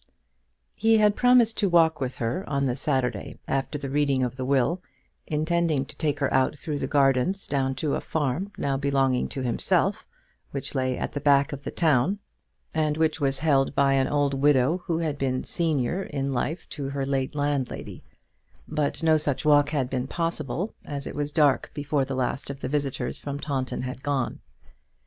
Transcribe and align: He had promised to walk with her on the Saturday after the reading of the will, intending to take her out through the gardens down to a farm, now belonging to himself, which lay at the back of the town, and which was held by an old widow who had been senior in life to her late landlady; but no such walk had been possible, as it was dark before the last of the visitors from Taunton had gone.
He 0.77 0.97
had 0.97 1.15
promised 1.15 1.57
to 1.59 1.69
walk 1.69 2.01
with 2.01 2.15
her 2.15 2.43
on 2.49 2.65
the 2.65 2.75
Saturday 2.75 3.37
after 3.47 3.77
the 3.77 3.91
reading 3.91 4.23
of 4.23 4.35
the 4.35 4.43
will, 4.45 4.81
intending 5.27 5.85
to 5.85 5.95
take 5.95 6.17
her 6.21 6.33
out 6.33 6.57
through 6.57 6.79
the 6.79 6.87
gardens 6.87 7.45
down 7.45 7.75
to 7.75 7.93
a 7.93 8.01
farm, 8.01 8.51
now 8.57 8.77
belonging 8.77 9.27
to 9.27 9.43
himself, 9.43 10.07
which 10.49 10.73
lay 10.73 10.97
at 10.97 11.11
the 11.11 11.19
back 11.19 11.53
of 11.53 11.63
the 11.63 11.69
town, 11.69 12.17
and 12.73 12.97
which 12.97 13.21
was 13.21 13.37
held 13.37 13.75
by 13.75 13.93
an 13.93 14.07
old 14.07 14.33
widow 14.33 14.79
who 14.87 14.97
had 14.97 15.19
been 15.19 15.43
senior 15.43 16.01
in 16.01 16.33
life 16.33 16.67
to 16.69 16.89
her 16.89 17.05
late 17.05 17.35
landlady; 17.35 18.03
but 18.67 19.03
no 19.03 19.17
such 19.17 19.45
walk 19.45 19.69
had 19.69 19.87
been 19.87 20.07
possible, 20.07 20.73
as 20.83 21.05
it 21.05 21.13
was 21.13 21.31
dark 21.31 21.69
before 21.75 22.05
the 22.05 22.15
last 22.15 22.49
of 22.49 22.61
the 22.61 22.67
visitors 22.67 23.19
from 23.19 23.39
Taunton 23.39 23.83
had 23.83 24.01
gone. 24.01 24.39